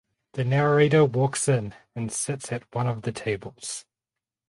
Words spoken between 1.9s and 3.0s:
and sits at one